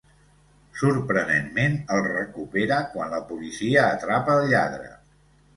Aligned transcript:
Sorprenentment 0.79 1.75
el 1.97 2.01
recupera 2.07 2.81
quan 2.95 3.13
la 3.17 3.23
policia 3.31 3.87
atrapa 3.91 4.39
el 4.41 4.51
lladre. 4.55 4.91